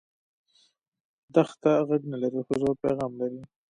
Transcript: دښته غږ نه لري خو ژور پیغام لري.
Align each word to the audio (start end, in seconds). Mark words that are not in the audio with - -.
دښته 1.33 1.71
غږ 1.87 2.01
نه 2.11 2.17
لري 2.21 2.41
خو 2.45 2.53
ژور 2.59 2.75
پیغام 2.83 3.11
لري. 3.21 3.41